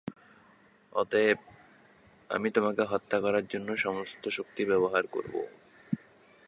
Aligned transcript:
অতএব, 0.93 1.37
আমি 2.29 2.47
তোমাকে 2.51 2.81
হত্যা 2.81 3.17
করার 3.19 3.45
জন্য 3.47 3.67
আমার 3.67 3.77
সমস্ত 3.77 4.23
শক্তি 4.29 4.61
ব্যবহার 4.65 5.03
করব। 5.07 5.33